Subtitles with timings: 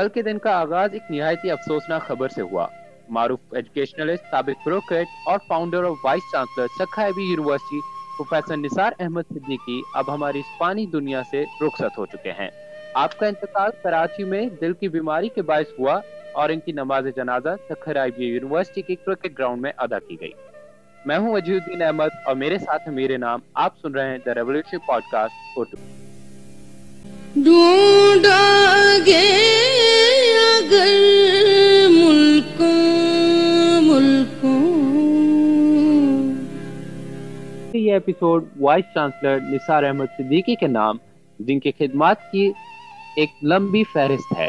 [0.00, 2.66] کل کے دن کا آغاز ایک نہایتی افسوسناک خبر سے ہوا۔
[3.08, 7.80] معروف ایجوکیشنلسٹ سابق بروکریٹ اور فاؤنڈر آف وائس چانسلر سکھائبی یونیورسٹی
[8.18, 12.48] پروفیسر نثار احمد صدیقی اب ہماری اسپانی دنیا سے رخصت ہو چکے ہیں۔
[12.94, 16.00] آپ کا انتقال کراچی میں دل کی بیماری کے باعث ہوا
[16.32, 20.20] اور ان کی نماز جنازہ سکھر آئی بی یونیورسٹی کے کرکٹ گراؤنڈ میں ادا کی
[20.20, 20.32] گئی۔
[21.04, 24.34] میں ہوں وجیہ الدین احمد اور میرے ساتھ میرے نام آپ سن رہے ہیں the
[24.34, 26.09] revolution podcast Urdu.
[27.36, 28.38] ڈھونڈا
[29.06, 29.28] گے
[30.58, 30.88] اگر
[31.90, 34.58] ملکوں ملکوں۔
[37.72, 40.96] یہ episode vice chancellor Nisar Ahmed Siddiqui کے نام،
[41.38, 42.52] جن کے خدمات کی
[43.16, 44.48] ایک لمبی فہرست ہے۔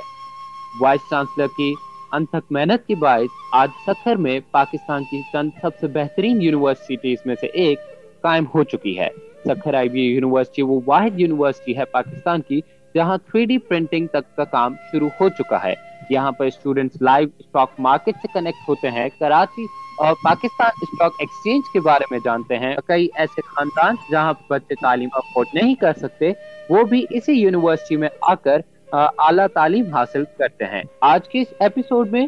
[0.82, 1.74] وائس چانسلر کی
[2.12, 7.36] انتھک محنت کے باعث آج سکھر میں پاکستان کی چند سب سے بہترین یونیورسٹیز میں
[7.42, 7.80] سے ایک
[8.22, 9.10] قائم ہو چکی ہے۔
[9.46, 12.62] سکھر آئی بی یونیورسٹی وہ واحد یونیورسٹی ہے پاکستان کی
[12.96, 15.74] جہاں تھری ڈی پرنٹنگ تک کا کام شروع ہو چکا ہے۔
[16.10, 19.66] یہاں پر اسٹوڈنٹس لائیو اسٹاک مارکیٹ سے کنیکٹ ہوتے ہیں۔ کراچی
[19.98, 25.10] اور پاکستان اسٹاک ایکسچینج کے بارے میں جانتے ہیں۔ کئی ایسے خاندان جہاں بچے تعلیم
[25.14, 26.32] افورڈ نہیں کر سکتے،
[26.70, 28.62] وہ بھی اسی یونیورسٹی میں آ کر
[28.94, 32.26] اعلیٰ تعلیم حاصل کرتے ہیں۔ آج کے اس ایپیسوڈ میں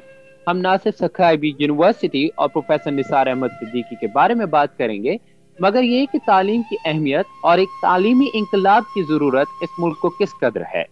[0.47, 5.03] ہم نہ صرف سکھائی یونیورسٹی اور پروفیسر نثار احمد صدیقی کے بارے میں بات کریں
[5.03, 5.15] گے۔
[5.59, 10.09] مگر یہ کہ تعلیم کی اہمیت اور ایک تعلیمی انقلاب کی ضرورت اس ملک کو
[10.09, 10.83] کس قدر ہے۔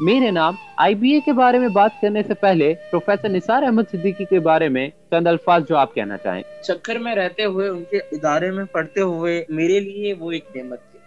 [0.00, 3.82] میرے نام آئی بی اے کے بارے میں بات کرنے سے پہلے پروفیسر نثار احمد
[3.92, 7.84] صدیقی کے بارے میں چند الفاظ جو آپ کہنا چاہیں۔ چکر میں رہتے ہوئے، ان
[7.90, 10.98] کے ادارے میں پڑھتے ہوئے میرے لیے وہ ایک نعمت تھی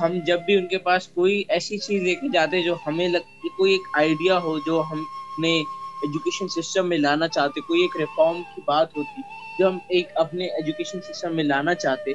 [0.00, 3.48] ہم جب بھی ان کے پاس کوئی ایسی چیز لے کے جاتے جو ہمیں لگتی
[3.48, 5.58] کوئی ایک آئیڈیا ہو جو ہم اپنے
[6.02, 9.20] ایجوکیشن سسٹم میں لانا چاہتے، کوئی ایک ریفارم کی بات ہوتی
[9.58, 12.12] جو ہم ایک اپنے ایجوکیشن سسٹم میں لانا چاہتے،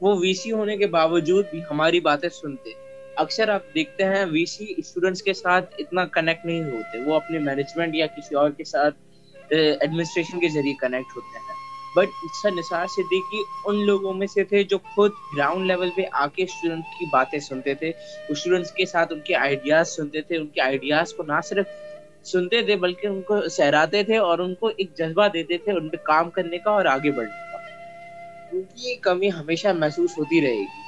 [0.00, 2.70] وہ وی سی ہونے کے باوجود بھی ہماری باتیں سنتے۔
[3.16, 7.38] اکثر آپ دیکھتے ہیں وی سی اسٹوڈنٹس کے ساتھ اتنا کنیکٹ نہیں ہوتے، وہ اپنے
[7.38, 8.94] مینجمنٹ یا کسی اور کے ساتھ
[9.50, 11.54] ایڈمنسٹریشن کے ذریعے کنیکٹ ہوتے ہیں۔
[11.96, 12.08] بٹ
[12.42, 16.42] سر، نثار صدیقی ان لوگوں میں سے تھے جو خود گراؤنڈ لیول پہ آ کے
[16.42, 17.92] اسٹوڈنٹ کی باتیں سنتے تھے۔
[18.28, 21.66] اسٹوڈنٹس کے ساتھ ان کے آئیڈیاز سنتے تھے، ان کے آئیڈیاز کو نہ صرف
[22.26, 25.88] سنتے تھے، بلکہ ان کو سہراتے تھے اور ان کو ایک جذبہ دیتے تھے ان
[25.88, 27.58] پہ کام کرنے کا اور آگے بڑھنے کا۔
[28.52, 30.84] ان کی کمی ہمیشہ محسوس ہوتی رہے گی۔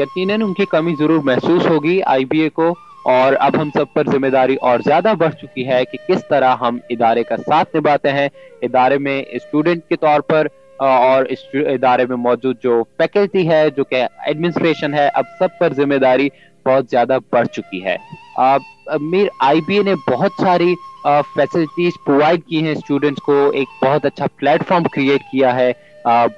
[0.00, 2.72] یقیناً ان کی کمی ضرور محسوس ہوگی آئی بی اے کو،
[3.06, 6.56] اور اب ہم سب پر ذمہ داری اور زیادہ بڑھ چکی ہے کہ کس طرح
[6.60, 8.28] ہم ادارے کا ساتھ نبھاتے ہیں۔
[8.62, 10.46] ادارے میں اسٹوڈنٹ کے طور پر،
[10.78, 11.24] اور
[11.66, 16.28] ادارے میں موجود جو فیکلٹی ہے، جو کہ ایڈمنسٹریشن ہے، اب سب پر ذمہ داری
[16.66, 17.96] بہت زیادہ بڑھ چکی ہے۔
[19.00, 20.74] میر آئی بی اے نے بہت ساری
[21.34, 25.72] فیسلٹیز پرووائڈ کی ہیں اسٹوڈنٹس کو، ایک بہت اچھا پلیٹ فارم کریٹ کیا ہے۔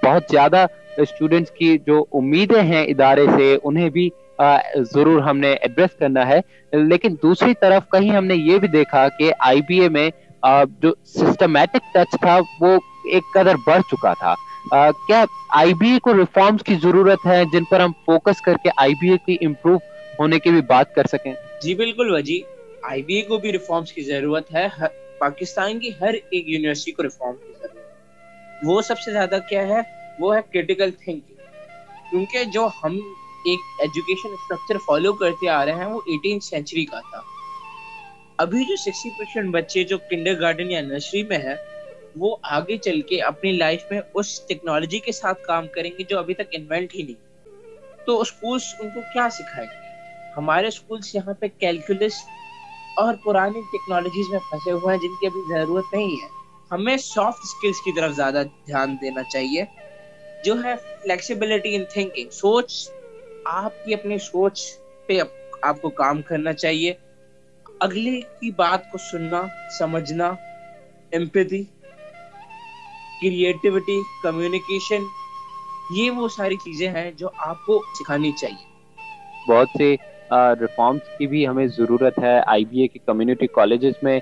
[0.02, 0.64] بہت زیادہ
[0.96, 4.08] اسٹوڈنٹس کی جو امیدیں ہیں ادارے سے، انہیں بھی
[4.94, 6.40] ضرور ہم نے ایڈریس کرنا ہے۔
[6.72, 10.08] لیکن دوسری طرف کہیں ہم نے یہ بھی دیکھا کہ آئی بی اے میں
[10.82, 12.78] جو سسٹمیٹک ٹچ تھا، وہ
[13.12, 14.34] ایک قدر بڑھ چکا تھا۔
[15.06, 15.24] کیا
[15.56, 18.94] آئی بی اے کو ریفارمز کی ضرورت ہے جن پر ہم فوکس کر کے آئی
[19.00, 19.76] بی اے کی امپروو
[20.20, 21.32] ہونے کی بھی بات کر سکیں۔
[21.62, 22.40] جی بالکل وجی،
[22.82, 24.66] آئی بی اے کو بھی ریفارمز کی ضرورت ہے
[25.18, 29.66] پاکستان کی ہر ایک یونیورسٹی کو ریفارم کی ضرورت ہے۔ وہ سب سے زیادہ کیا
[29.68, 29.80] ہے؟
[30.18, 31.34] وہ ہے کریٹیکل تھنکنگ
[32.10, 32.96] کیونکہ جو ہم
[33.44, 37.20] ایک ایجوکیشن اسٹرکچر فالو کرتے آ رہے ہیں، وہ ایٹین سینچری کا تھا۔
[38.36, 41.54] ابھی جو سکسٹی پرسینٹ بچے جو کنڈر گارڈن یا نرسری میں ہے
[42.16, 46.18] وہ آگے چل کے اپنی لائف میں اس ٹیکنالوجی کے ساتھ کام کریں گے جو
[46.18, 47.48] ابھی تک انوینٹ ہی نہیں۔
[48.04, 49.89] تو اسکولس ان کو کیا سکھائیں گے؟
[50.36, 52.12] ہمارے اسکولس یہاں پہ کیلکولس
[52.96, 56.28] اور پرانی ٹیکنالوجیز میں پھنسے ہوئے ہیں جن کی ابھی ضرورت نہیں ہے۔
[56.72, 59.64] ہمیں سافٹ اسکلس کی طرف زیادہ دھیان دینا چاہیے۔
[60.44, 62.90] جو ہے فلیکسیبلٹی ان تھنکنگ سوچ،
[63.44, 64.62] آپ کی اپنی سوچ
[65.06, 65.18] پہ
[65.62, 66.94] آپ کو کام کرنا چاہیے۔
[67.80, 69.42] اگلے کی بات کو سننا،
[69.78, 70.28] سمجھنا
[71.12, 71.64] امپیتھی
[73.22, 75.02] کریٹیوٹی کمیونیکیشن
[75.96, 78.70] یہ وہ ساری چیزیں ہیں جو آپ کو سکھانی چاہیے۔
[79.48, 79.96] بہت سے
[80.32, 84.20] ریفارمس کی بھی ہمیں ضرورت ہے۔ آئی بی اے کی کمیونٹی کالجز میں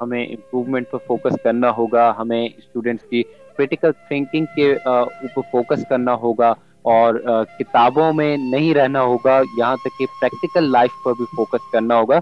[0.00, 3.22] ہمیں امپروومنٹ پر فوکس کرنا ہوگا۔ ہمیں اسٹوڈنٹس کی
[3.56, 7.14] کریٹیکل تھنکنگ کے اوپر فوکس کرنا ہوگا۔ اور
[7.58, 12.20] کتابوں میں نہیں رہنا ہوگا۔ یہاں تک کہ پریکٹیکل لائف پر بھی فوکس کرنا ہوگا۔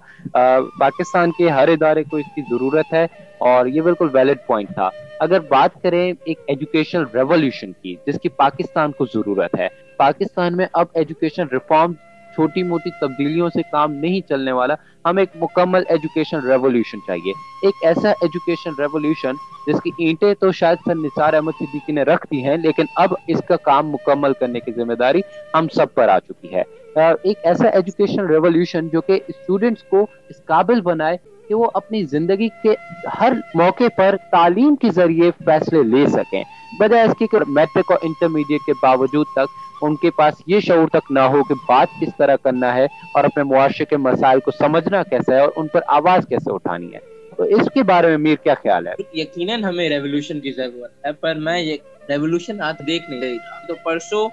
[0.78, 3.06] پاکستان کے ہر ادارے کو اس کی ضرورت ہے۔
[3.38, 4.90] اور یہ بالکل ویلڈ پوائنٹ تھا۔
[5.20, 10.66] اگر بات کریں ایک ایجوکیشن ریولیوشن کی، جس کی پاکستان کو ضرورت ہے۔ پاکستان میں
[10.72, 11.92] اب ایجوکیشن ریفارم
[12.40, 17.32] چھوٹی موٹی تبدیلیوں سے کام نہیں چلنے والا، ہم ایک مکمل ایجوکیشن ریولیوشن چاہیے۔
[17.62, 19.34] ایک ایسا ایجوکیشن ریولیوشن
[19.66, 23.14] جس کی اینٹیں تو شاید سر نثار احمد صدیقی نے رکھ دی ہیں، لیکن اب
[23.26, 25.20] اس کا کام مکمل کرنے کی ذمہ داری
[25.54, 26.62] ہم سب پر آ چکی ہے۔
[26.96, 31.16] ایک ایسا ایجوکیشن ریولیوشن جو کہ اسٹوڈنٹس کو اس قابل بنائے
[31.48, 32.74] کہ وہ اپنی زندگی کے
[33.20, 36.42] ہر موقع پر تعلیم کے ذریعے فیصلے لے سکیں۔
[36.78, 40.88] بجائے اس کی کہ میٹرک اور انٹرمیڈیٹ کے باوجود تک ان کے پاس یہ شعور
[40.88, 44.50] تک نہ ہو کہ بات کس طرح کرنا ہے اور اپنے معاشرے کے مسائل کو
[44.50, 46.98] سمجھنا کیسا ہے اور ان پر آواز کیسے اٹھانی ہے۔
[47.36, 51.12] تو اس کے بارے میں میر کیا خیال ہے؟ یقیناً ہمیں ریولیوشن کی ضرورت ہے،
[51.12, 51.76] پر میں یہ
[52.08, 53.38] ریولیوشن آج دیکھ نہیں رہی۔
[53.68, 54.28] تو پرسوں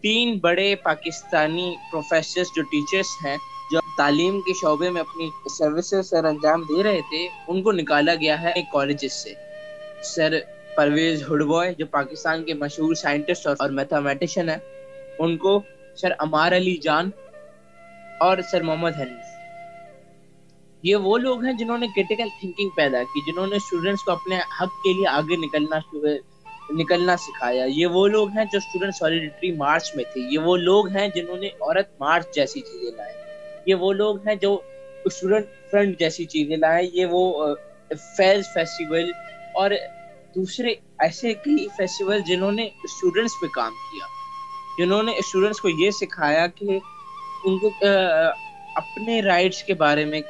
[0.00, 3.36] تین بڑے پاکستانی پروفیسر جو ٹیچرز ہیں،
[3.72, 8.14] جو تعلیم کے شعبے میں اپنی سروسز سر انجام دے رہے تھے، ان کو نکالا
[8.14, 9.34] گیا ہے ایک کالجز سے۔
[10.02, 10.38] سر
[10.76, 14.56] پرویز ہڈبوائے جو پاکستان کے مشہور سائنٹسٹ اور میتھمیٹیشین ہیں۔
[15.20, 15.62] ان کو
[15.96, 17.10] سر امار علی جان
[18.20, 19.28] اور سر محمد حنیف۔
[20.82, 24.36] یہ وہ لوگ ہیں جنہوں نے کریٹیکل تھنکنگ پیدا کی، جنہوں نے اسٹوڈنٹس کو اپنے
[24.36, 25.78] حق کے لیے آگے نکلنا
[26.70, 30.88] نکلنا سکھایا۔ یہ وہ لوگ ہیں جو اسٹوڈنٹ سالیڈیٹری مارچ میں تھے۔ یہ وہ لوگ
[30.88, 33.12] ہیں جنہوں نے عورت مارچ جیسی چیزیں لائے
[33.66, 34.60] یہ وہ لوگ ہیں جو
[35.04, 37.54] اسٹوڈنٹ فرنٹ جیسی چیزیں لائے یہ وہ
[38.16, 39.12] فیض فیسٹیول
[39.54, 39.70] اور
[40.34, 44.19] دوسرے ایسے کئی فیسٹیول جنہوں نے اسٹوڈنٹس پہ کام کیا۔
[44.78, 46.78] جنہوں نے اسٹوڈنٹس کو یہ سکھایا کہ
[47.44, 47.70] ان کو
[48.76, 50.20] اپنے رائٹس کے بارے میں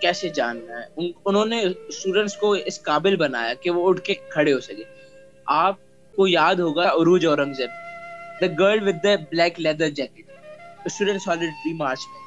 [0.00, 4.52] کیسے جاننا ہے۔ انہوں نے اسٹوڈنٹس کو اس قابل بنایا کہ وہ اٹھ کے کھڑے
[4.52, 4.84] ہو سکے
[5.46, 5.74] آپ
[6.16, 7.70] کو یاد ہوگا Urooj Aurangzeb
[8.40, 10.30] the girl with the black leather jacket
[10.84, 12.20] student solidarity march میں۔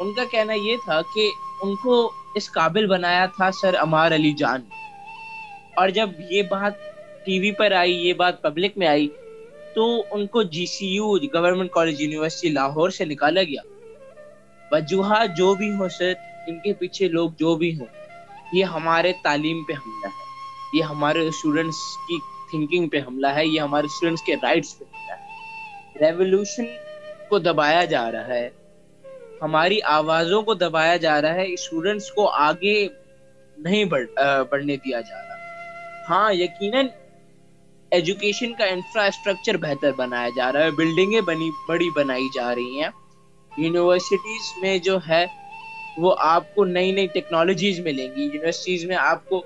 [0.00, 1.30] ان کا کہنا یہ تھا کہ
[1.62, 4.60] ان کو اس قابل بنایا تھا سر امار علی جان۔
[5.74, 6.72] اور جب یہ بات
[7.24, 9.08] ٹی وی پر آئی، یہ بات پبلک میں آئی
[9.76, 13.62] تو ان کو G C U, government college, university Lahore سے نکالا گیا۔
[14.70, 16.12] وجوہات جو بھی ہو سر
[16.46, 17.86] ان کے پیچھے لوگ جو بھی ہوں،
[18.52, 20.24] یہ ہمارے تعلیم پہ حملہ ہے۔
[20.74, 21.76] یہ ہمارے اسٹوڈنٹس
[22.08, 22.18] کی
[22.50, 25.26] تھنکنگ پہ حملہ ہے۔ یہ ہمارے اسٹوڈنٹس کے رائٹس پہ حملہ ہے۔
[26.00, 26.64] ریولیوشن
[27.28, 28.48] کو دبایا جا رہا ہے۔
[29.42, 32.88] ہماری آوازوں کو دبایا جا رہا ہے۔ اسٹوڈنٹس کو آگے
[33.58, 33.84] نہیں
[34.50, 35.36] بڑھنے دیا جا رہا۔
[36.08, 36.86] ہاں یقیناً
[37.90, 42.88] ایجوکیشن کا انفراسٹرکچر بہتر بنایا جا رہا ہے بلڈنگیں بنی، بڑی بنائی جا رہی ہیں۔
[43.58, 45.26] یونیورسٹیز میں جو ہے،
[45.98, 49.42] وہ آپ کو نئی نئی ٹیکنالوجیز ملیں گی۔ یونیورسٹیز میں آپ کو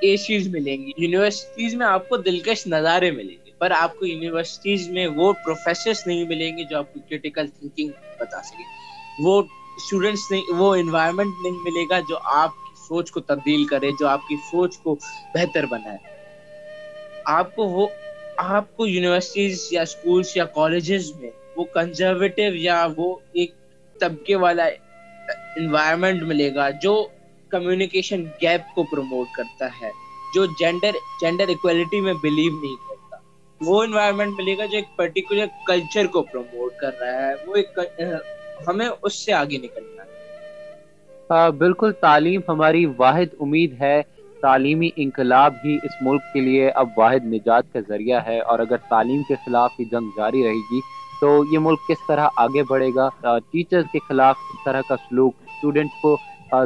[0.00, 4.06] اے چیز ملیں گی۔ یونیورسٹیز میں آپ کو دلکش نظارے ملیں گے۔ پر آپ کو
[4.06, 7.88] یونیورسٹیز میں وہ پروفیسرس نہیں ملیں گے جو آپ کو کریٹیکل تھنکنگ
[8.20, 8.62] بتا سکے
[9.22, 9.42] وہ
[9.76, 14.08] اسٹوڈینٹس نہیں، وہ انوائرمنٹ نہیں ملے گا جو آپ کی سوچ کو تبدیل کرے، جو
[14.08, 14.94] آپ کی سوچ کو
[15.34, 16.19] بہتر بنائے۔
[17.30, 17.86] آپ کو وہ
[18.36, 23.54] آپ کو یونیورسٹیز یا اسکولس یا کالجز میں وہ کنزرویٹو یا وہ ایک
[24.00, 24.64] طبقے والا
[25.56, 27.08] انوائرمنٹ ملے گا جو
[27.48, 29.90] کمیونیکیشن گیپ کو پروموٹ کرتا ہے،
[30.34, 30.90] جو جینڈر
[31.20, 33.16] جینڈر اکویلٹی میں بلیو نہیں کرتا۔
[33.60, 37.78] وہ انوائرمنٹ ملے گا جو ایک پرٹیکولر کلچر کو پروموٹ کر رہا ہے۔ وہ ایک
[38.68, 40.08] ہمیں اس سے آگے نکلنا ہے۔
[41.58, 44.02] بالکل، تعلیم ہماری واحد امید ہے۔
[44.42, 48.76] تعلیمی انقلاب ہی اس ملک کے لیے اب واحد نجات کا ذریعہ ہے اور اگر
[48.88, 50.80] تعلیم کے خلاف یہ جنگ جاری رہے گی
[51.20, 53.08] تو یہ ملک کس طرح آگے بڑھے گا؟
[53.50, 56.16] ٹیچرز کے خلاف اس طرح کا سلوک اسٹوڈنٹ کو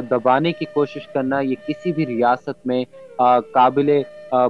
[0.09, 2.83] دبانے کی کوشش کرنا، یہ کسی بھی ریاست میں
[3.53, 3.89] قابل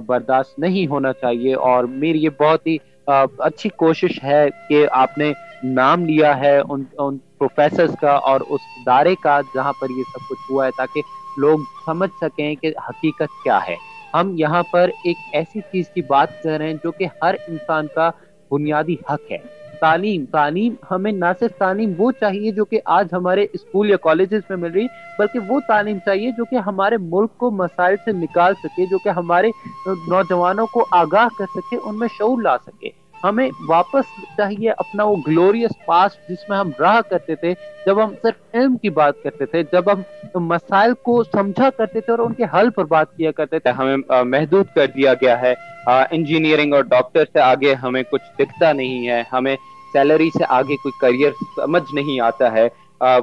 [0.06, 5.32] برداشت نہیں ہونا چاہیے اور میری یہ بہت ہی اچھی کوشش ہے کہ آپ نے
[5.64, 10.28] نام لیا ہے ان ان پروفیسرز کا اور اس ادارے کا جہاں پر یہ سب
[10.28, 11.02] کچھ ہوا ہے تاکہ
[11.38, 13.76] لوگ سمجھ سکیں کہ حقیقت کیا ہے۔
[14.14, 17.86] ہم یہاں پر ایک ایسی چیز کی بات کر رہے ہیں جو کہ ہر انسان
[17.94, 18.10] کا
[18.50, 19.38] بنیادی حق ہے۔
[19.80, 24.40] تعلیم تعلیم ہمیں نہ صرف تعلیم وہ چاہیے جو کہ آج ہمارے اسکول یا کالجز
[24.48, 24.86] میں مل رہی،
[25.18, 29.08] بلکہ وہ تعلیم چاہیے جو کہ ہمارے ملک کو مسائل سے نکال سکے، جو کہ
[29.08, 29.48] ہمارے
[29.86, 34.04] نوجوانوں کو آگاہ کر سکے، ان میں شعور لا سکے۔ ہمیں واپس
[34.36, 37.54] چاہیے اپنا وہ گلوریس پاسٹ جس میں ہم رہا کرتے تھے،
[37.86, 40.02] جب ہم صرف علم کی بات کرتے تھے، جب ہم
[40.46, 43.96] مسائل کو سمجھا کرتے تھے اور ان کے حل پر بات کیا کرتے تھے۔ ہمیں
[44.24, 45.54] محدود کر دیا گیا ہے۔
[45.86, 49.56] انجینئرنگ اور ڈاکٹر سے آگے ہمیں کچھ دکھتا نہیں ہے۔ ہمیں
[49.92, 52.68] سیلری سے آگے کوئی کریئر سمجھ نہیں آتا ہے۔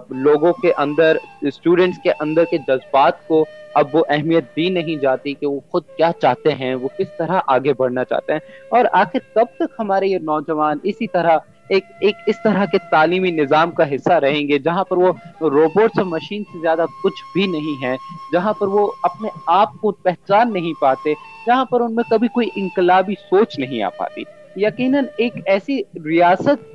[0.09, 5.33] لوگوں کے اندر اسٹوڈنٹس کے اندر کے جذبات کو اب وہ اہمیت دی نہیں جاتی
[5.33, 8.39] کہ وہ خود کیا چاہتے ہیں، وہ کس طرح آگے بڑھنا چاہتے ہیں۔
[8.69, 11.37] اور آخر کب تک ہمارے یہ نوجوان اسی طرح
[11.69, 15.97] ایک ایک اس طرح کے تعلیمی نظام کا حصہ رہیں گے جہاں پر وہ روبوٹس
[15.97, 17.95] اور مشین سے زیادہ کچھ بھی نہیں ہے،
[18.33, 21.13] جہاں پر وہ اپنے آپ کو پہچان نہیں پاتے،
[21.47, 24.23] جہاں پر ان میں کبھی کوئی انقلابی سوچ نہیں آ پاتی۔
[24.55, 26.72] یقیناً ایک ایسی ریاست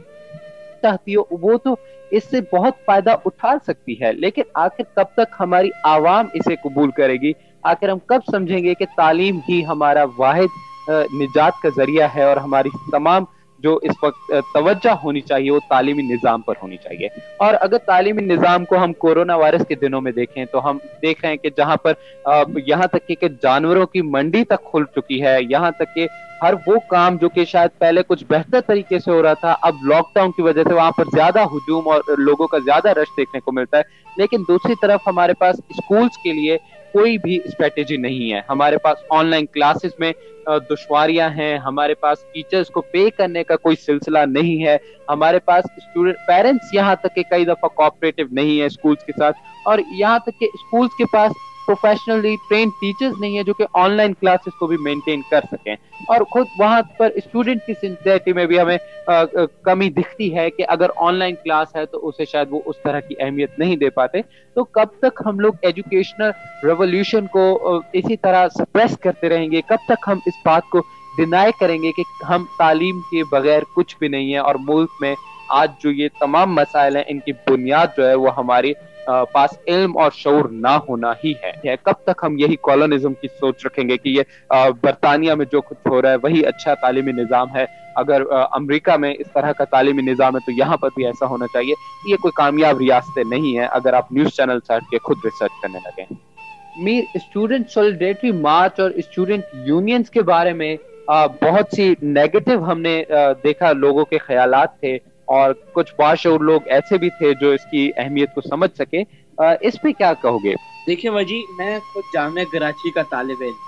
[0.82, 1.76] چاہتی ہو، وہ تو
[2.10, 6.90] اس سے بہت فائدہ اٹھا سکتی ہے۔ لیکن آخر کب تک ہماری عوام اسے قبول
[6.90, 7.32] کرے گی؟
[7.62, 10.50] آخر ہم کب سمجھیں گے کہ تعلیم ہی ہمارا واحد
[11.20, 13.24] نجات کا ذریعہ ہے اور ہماری تمام
[13.58, 18.22] جو اس وقت توجہ ہونی چاہیے وہ تعلیمی نظام پر ہونی چاہیے۔ اور اگر تعلیمی
[18.22, 21.50] نظام کو ہم کورونا وائرس کے دنوں میں دیکھیں تو ہم دیکھ رہے ہیں کہ
[21.56, 21.92] جہاں پر
[22.66, 26.06] یہاں تک کہ جانوروں کی منڈی تک کھل چکی ہے، یہاں تک کہ
[26.42, 29.74] ہر وہ کام جو کہ شاید پہلے کچھ بہتر طریقے سے ہو رہا تھا، اب
[29.84, 33.40] لاک ڈاؤن کی وجہ سے وہاں پر زیادہ ہجوم اور لوگوں کا زیادہ رش دیکھنے
[33.40, 33.82] کو ملتا ہے۔
[34.16, 36.58] لیکن دوسری طرف ہمارے پاس اسکولس کے لیے
[36.92, 40.12] کوئی بھی اسٹریٹجی نہیں ہے۔ ہمارے پاس آن لائن کلاسز میں
[40.46, 44.76] دشواریاں ہیں۔ ہمارے پاس ٹیچرز کو پے کرنے کا کوئی سلسلہ نہیں ہے۔
[45.08, 49.36] ہمارے پاس اسٹوڈنٹ پیرنٹس یہاں تک کہ کئی دفعہ کوآپریٹو نہیں ہے اسکولس کے ساتھ۔
[49.64, 51.32] اور یہاں تک کہ اسکولس کے پاس
[51.68, 55.76] پروفیشنلی ٹرین ٹیچرز نہیں ہے جو کہ آن لائن کلاسز کو بھی مینٹین کر سکیں۔
[56.08, 58.78] اور خود وہاں پر اسٹوڈنٹ کی سنسیئرٹی میں بھی ہمیں
[59.62, 63.00] کمی دکھتی ہے کہ اگر آن لائن کلاس ہے تو اسے شاید وہ اس طرح
[63.00, 64.20] کی اہمیت نہیں دے پاتے۔
[64.54, 66.30] تو کب تک ہم لوگ ایجوکیشنل
[66.64, 67.44] ریولیوشن کو
[67.92, 70.78] اسی طرح سپریس کرتے رہیں گے؟ کب تک ہم اس بات کو
[71.16, 75.14] ڈینائی کریں گے کہ ہم تعلیم کے بغیر کچھ بھی نہیں ہے اور ملک میں
[75.48, 78.72] آج جو یہ تمام مسائل ہیں، ان کی بنیاد جو ہے وہ ہماری
[79.32, 83.64] پاس علم اور شعور نہ ہونا ہی ہے۔ کب تک ہم یہی کالونزم کی سوچ
[83.66, 87.54] رکھیں گے کہ یہ برطانیہ میں جو کچھ ہو رہا ہے، وہی اچھا تعلیمی نظام
[87.56, 87.64] ہے۔
[87.96, 91.46] اگر امریکہ میں اس طرح کا تعلیمی نظام ہے تو یہاں پر بھی ایسا ہونا
[91.52, 91.74] چاہیے۔
[92.10, 95.78] یہ کوئی کامیاب ریاستیں نہیں ہیں اگر آپ نیوز چینل سے کے خود ریسرچ کرنے
[95.84, 96.04] لگے۔
[96.82, 100.76] میر اسٹوڈنٹ سولیڈیٹری مارچ اور اسٹوڈنٹ یونینز کے بارے میں
[101.42, 103.02] بہت سی نیگیٹو ہم نے
[103.44, 104.96] دیکھا، لوگوں کے خیالات تھے۔
[105.34, 109.02] اور کچھ باشعور لوگ ایسے بھی تھے جو اس کی اہمیت کو سمجھ سکے۔
[109.38, 110.54] اس پہ کیا کہو گے؟
[110.86, 113.66] دیکھیں وجی میں خود جامعہ کراچی کا طالب علم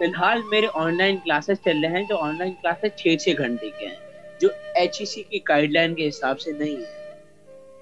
[0.00, 3.28] فی الحال میرے آن لائن کلاسز چل رہے ہیں، جو آن لائن کلاسز چھ چھ
[3.38, 3.94] گھنٹے کے ہیں،
[4.40, 7.00] جو ایچ ای سی کی گائیڈ لائن کے حساب سے نہیں ہے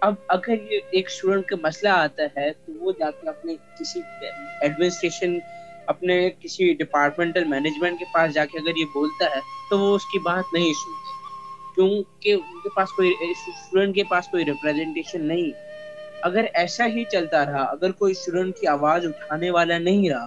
[0.01, 4.01] اب اگر یہ ایک اسٹوڈنٹ کا مسئلہ آتا ہے، تو وہ جا کے اپنے کسی
[4.61, 5.39] ایڈمنسٹریشن
[5.87, 9.41] اپنے کسی ڈپارٹمنٹل مینجمنٹ کے پاس جا کے اگر یہ بولتا ہے،
[9.71, 11.19] تو وہ اس کی بات نہیں سنتے۔
[11.75, 15.51] کیونکہ ان کے پاس کوئی اسٹوڈنٹ کے پاس کوئی ریپرزینٹیشن نہیں۔
[16.23, 20.27] اگر ایسا ہی چلتا رہا، اگر کوئی اسٹوڈنٹ کی آواز اٹھانے والا نہیں رہا،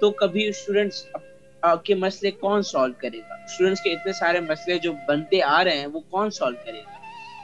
[0.00, 1.06] تو کبھی اسٹوڈنٹس
[1.84, 5.78] کے مسئلے کون سالو کرے گا؟ اسٹوڈنٹس کے اتنے سارے مسئلے جو بنتے آ رہے
[5.78, 6.94] ہیں، وہ کون سالو کرے گا؟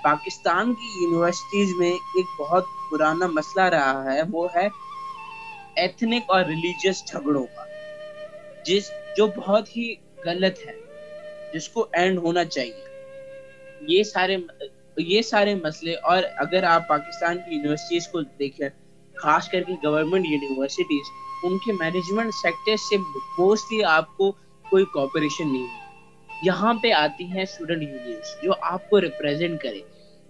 [0.03, 4.69] پاکستان کی یونیورسٹیز میں ایک بہت پرانا مسئلہ رہا ہے، وہ ہے
[5.77, 7.65] ایتھنک اور ریلیجیس جھگڑوں کا،
[8.65, 10.75] جس، جو بہت ہی غلط ہے،
[11.55, 12.90] جس کو اینڈ ہونا چاہیے۔
[13.89, 14.37] یہ سارے
[14.97, 18.69] یہ سارے مسئلے اور اگر آپ پاکستان کی یونیورسٹیز کو دیکھیں،
[19.15, 21.11] خاص کر کے گورنمنٹ یونیورسٹیز
[21.45, 22.97] ان کے مینجمنٹ سیکٹر سے
[23.39, 24.31] موسٹلی آپ کو
[24.65, 25.67] کوئی کوپریشن نہیں
[26.45, 29.81] یہاں پہ آتی ہیں اسٹوڈنٹ یونینس جو آپ کو ریپرزینٹ کرے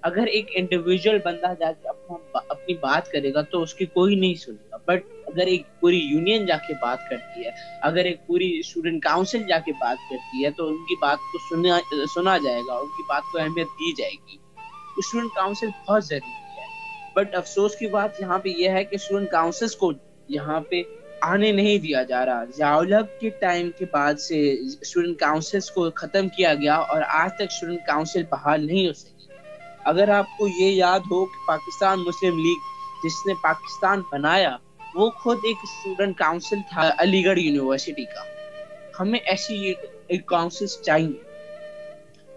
[0.02, 4.14] اگر ایک انڈیویجول بندہ جا کے اپنا اپنی بات کرے گا تو اس کی کوئی
[4.14, 7.50] نہیں سنے گا۔ بٹ اگر ایک پوری یونین جا کے بات کرتی ہے،
[7.82, 11.38] اگر ایک پوری اسٹوڈنٹ کاؤنسل جا کے بات کرتی ہے، تو ان کی بات کو
[11.38, 11.78] سنا
[12.14, 14.36] سنا جائے گا، ان کی بات کو اہمیت دی جائے گی۔
[14.96, 16.66] اسٹوڈنٹ کاؤنسل بہت ضروری ہے۔
[17.16, 19.92] بٹ افسوس کی بات یہاں پہ یہ ہے کہ اسٹوڈنٹ کاؤنسل کو
[20.28, 20.82] یہاں پہ
[21.20, 26.28] آنے نہیں دیا جا رہا۔ ضیاء کے ٹائم کے بعد سے اسٹوڈنٹ کاؤنسل کو ختم
[26.28, 29.26] کیا گیا اور آج تک اسٹوڈنٹ کاؤنسل بحال نہیں ہو سکی۔
[29.84, 32.58] اگر آپ کو یہ یاد ہو کہ پاکستان مسلم لیگ
[33.04, 34.56] جس نے پاکستان بنایا
[34.94, 38.24] وہ خود ایک اسٹوڈنٹ کاؤنسل تھا علی گڑھ یونیورسٹی کا۔
[39.00, 39.74] ہمیں ایسی
[40.06, 41.30] ایک کاؤنسل چاہیے۔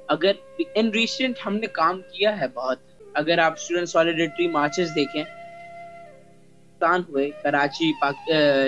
[0.07, 0.31] اگر
[0.75, 2.79] ان ریسنٹ ہم نے کام کیا ہے بہت۔
[3.13, 7.91] اگر آپ اسٹوڈنٹ سالیڈیٹری مارچز دیکھیں، پاکستان ہوئے، کراچی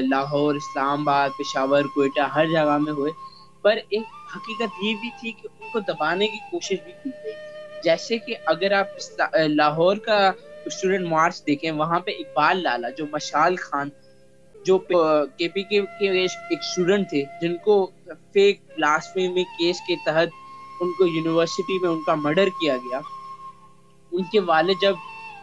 [0.09, 3.11] لاہور اسلام آباد پشاور، کوئٹہ، ہر جگہ میں ہوئے۔
[3.61, 4.03] پر ایک
[4.35, 7.33] حقیقت یہ بھی تھی کہ ان کو دبانے کی کوشش بھی کی گئی۔
[7.83, 8.87] جیسے کہ اگر آپ
[9.47, 10.31] لاہور کا
[10.65, 13.89] اسٹوڈنٹ مارچ دیکھیں، وہاں پہ اقبال لالا جو مشال خان،
[14.55, 17.75] جو کے پی کے ایک اسٹوڈنٹ تھے، جن کو
[18.33, 20.29] فیک بلاسفیمی کیس کے تحت
[20.81, 22.99] ان کو یونیورسٹی میں ان کا مرڈر کیا گیا۔
[24.11, 24.95] ان کے والد جب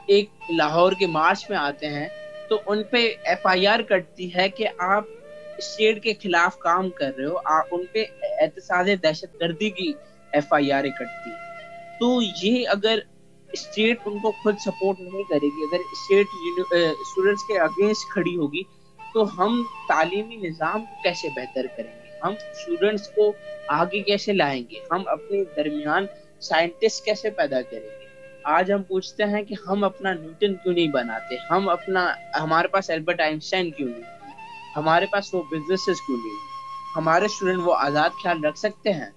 [0.06, 2.08] ایک لاہور کے مارچ میں آتے ہیں،
[2.48, 5.04] تو ان پہ ایف آئی آر کٹتی ہے کہ آپ
[5.58, 9.92] اسٹیٹ کے خلاف کام کر رہے ہو، آپ ان پہ احتساج دہشت گردی کی
[10.32, 11.30] ایف آئی آر کٹتی۔
[12.00, 12.98] تو یہ اگر
[13.52, 16.26] اسٹیٹ ان کو خود سپورٹ نہیں کرے گی۔ اگر اسٹیٹ
[16.72, 18.62] اسٹوڈینٹس کے اگینسٹ کھڑی ہوگی،
[19.00, 23.32] تو ہم تعلیمی نظام کو کیسے بہتر کریں گے؟ ہم اسٹوڈینٹس کو
[23.68, 26.06] آگے کیسے لائیں گے؟ ہم اپنے درمیان
[26.40, 28.06] سائنٹسٹ کیسے پیدا کریں گے؟
[28.44, 32.90] آج ہم پوچھتے ہیں کہ ہم اپنا نیوٹن کیوں نہیں بناتے؟ ہم اپنا، ہمارے پاس
[32.90, 34.10] البرٹ آئنسٹائن کیوں نہیں
[34.76, 36.36] ہمارے پاس وہ بزنس کیوں نہیں
[36.96, 39.10] ہمارے اسٹوڈنٹ وہ آزاد خیال رکھ سکتے ہیں؟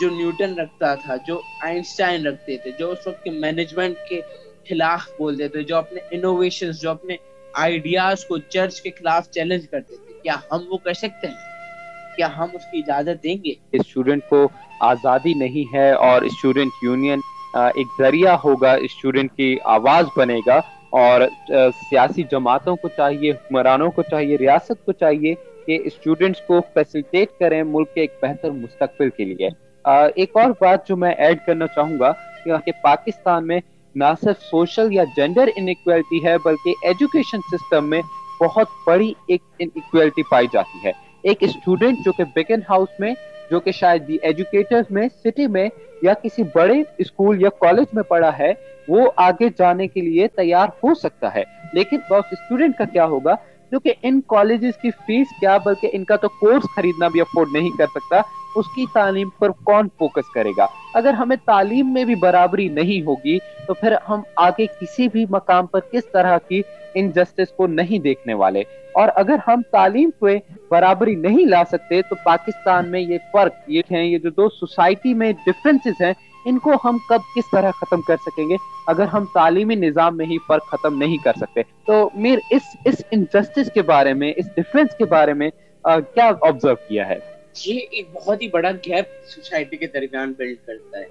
[0.00, 4.20] جو نیوٹن رکھتا تھا، جو آئنسٹائن رکھتے تھے، جو اس وقت کے مینجمنٹ کے
[4.68, 7.16] خلاف بولتے تھے، جو اپنے انوویشن جو اپنے
[7.54, 12.28] آئیڈیاز کو چرچ کے خلاف چیلنج کرتے تھے، کیا ہم وہ کر سکتے ہیں؟ کیا
[12.36, 14.46] ہم اس کی اجازت دیں گے؟ اسٹوڈنٹ کو
[14.80, 17.20] آزادی نہیں ہے اور اسٹوڈنٹ یونین
[17.54, 20.60] ایک ذریعہ ہوگا اسٹوڈنٹ کی آواز بنے گا
[21.00, 25.34] اور سیاسی جماعتوں کو چاہیے، حکمرانوں کو چاہیے، ریاست کو چاہیے
[25.66, 29.48] کہ اسٹوڈنٹس کو فیسلٹیٹ کریں ملک کے ایک بہتر مستقبل کے لیے۔
[29.84, 32.12] ایک اور بات جو میں ایڈ کرنا چاہوں گا
[32.44, 33.60] کہ پاکستان میں
[33.94, 38.02] نہ صرف سوشل یا جینڈر انکویلٹی ہے، بلکہ ایجوکیشن سسٹم میں
[38.40, 43.14] بہت بڑی ایک انکویلٹی پائی جاتی ہے۔ ایک اسٹوڈنٹ جو کہ بیکن ہاؤس میں،
[43.50, 45.68] جو کہ شاید دی ایجوکیٹر میں سٹی میں
[46.02, 48.52] یا کسی بڑے اسکول یا کالج میں پڑھا ہے،
[48.88, 53.34] وہ آگے جانے کے لیے تیار ہو سکتا ہے۔ لیکن بہت اسٹوڈنٹ کا کیا ہوگا؟
[53.72, 57.48] جو کہ ان کالجز کی فیس کیا، بلکہ ان کا تو کورس خریدنا بھی افورڈ
[57.52, 58.20] نہیں کر سکتا،
[58.56, 63.06] اس کی تعلیم پر کون فوکس کرے گا؟ اگر ہمیں تعلیم میں بھی برابری نہیں
[63.06, 66.62] ہوگی، تو پھر ہم آگے کسی بھی مقام پر کس طرح کی
[66.94, 68.62] انجسٹس کو نہیں دیکھنے والے۔
[68.92, 70.38] اور اگر ہم تعلیم پہ
[70.70, 75.14] برابری نہیں لا سکتے، تو پاکستان میں یہ فرق، یہ ہیں، یہ جو دو سوسائٹی
[75.14, 76.12] میں ڈفرینسز ہیں
[76.44, 78.56] ان کو ہم کب کس طرح ختم کر سکیں گے؟
[78.86, 82.94] اگر ہم تعلیمی نظام میں ہی فرق ختم نہیں کر سکتے۔ تو میر، اس اس
[83.10, 85.50] انجسٹس کے بارے میں، اس ڈفرینس کے بارے میں
[85.84, 87.18] کیا آبزرو کیا ہے؟
[87.66, 91.08] یہ ایک بہت ہی بڑا گیپ سوسائٹی کے درمیان بلڈ کرتا ہے۔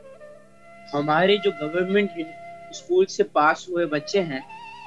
[0.94, 2.10] ہمارے جو گورنمنٹ
[2.70, 4.40] اسکول سے پاس ہوئے بچے ہیں،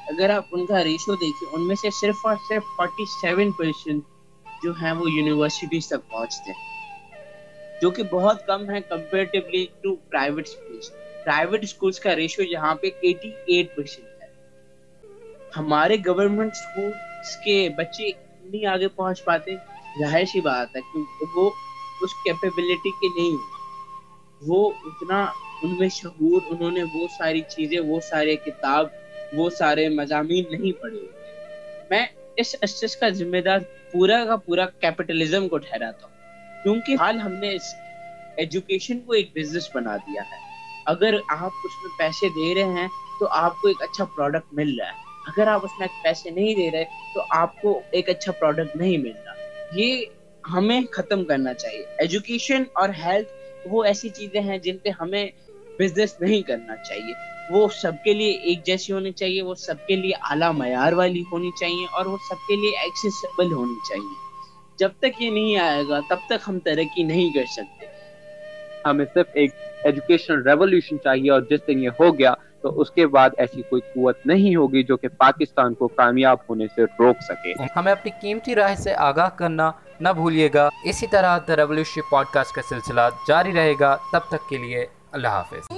[0.08, 4.02] اگر آپ ان کا ریشو دیکھیں، ان میں سے صرف اور صرف فورٹی سیون پرسینٹ
[4.64, 6.73] جو ہیں وہ یونیورسٹیز تک پہنچتے ہیں۔
[7.82, 10.90] جو کہ بہت کم ہے comparatively to private schools
[11.24, 14.28] private schools کا ریشو یہاں پہ ایٹی ایٹ پرسینٹ ہے.
[15.56, 18.10] ہمارے گورنمنٹ اسکولس کے بچے
[18.44, 19.54] نہیں آگے پہنچ پاتے
[20.00, 21.50] ظاہر سی بات ہے کیونکہ وہ
[22.02, 23.36] اس کیپیبلٹی کے نہیں
[24.42, 25.24] وہ اتنا
[25.62, 28.86] ان میں شعور، انہوں نے وہ ساری چیزیں، وہ سارے کتاب،
[29.32, 31.06] وہ سارے مضامین نہیں پڑھے
[31.90, 32.04] میں
[32.36, 33.58] اس اسس کا ذمہ دار
[33.92, 36.13] پورا کا پورا کیپٹلزم کو ٹھہراتا ہوں.
[36.64, 37.74] کیونکہ حال ہم نے اس
[38.36, 40.36] ایجوکیشن کو ایک بزنس بنا دیا ہے۔
[40.86, 42.88] اگر آپ اس میں پیسے دے رہے ہیں
[43.20, 44.92] تو آپ کو ایک اچھا پروڈکٹ مل رہا ہے۔
[45.26, 48.98] اگر آپ اس میں پیسے نہیں دے رہے تو آپ کو ایک اچھا پروڈکٹ نہیں
[48.98, 49.32] مل رہا۔
[49.72, 50.04] یہ
[50.52, 53.28] ہمیں ختم کرنا چاہیے۔ ایجوکیشن اور ہیلتھ
[53.70, 55.26] وہ ایسی چیزیں ہیں جن پہ ہمیں
[55.78, 57.12] بزنس نہیں کرنا چاہیے۔
[57.50, 61.22] وہ سب کے لیے ایک جیسی ہونی چاہیے، وہ سب کے لیے اعلیٰ معیار والی
[61.32, 64.33] ہونی چاہیے اور وہ سب کے لیے ایکسیسیبل ہونی چاہیے۔
[64.78, 67.86] جب تک یہ نہیں آئے گا تب تک ہم ترقی نہیں کر سکتے۔
[68.86, 69.50] ہمیں صرف ایک
[69.84, 73.82] ایجوکیشن ریولیوشن چاہیے اور جس دن یہ ہو گیا تو اس کے بعد ایسی کوئی
[73.94, 78.54] قوت نہیں ہوگی جو کہ پاکستان کو کامیاب ہونے سے روک سکے۔ ہمیں اپنی قیمتی
[78.54, 83.00] رائے سے آگاہ کرنا نہ بھولیے گا۔ اسی طرح دا ریولیوشن پوڈ کاسٹ کا سلسلہ
[83.28, 85.76] جاری رہے گا۔ تب تک کے لیے اللہ حافظ۔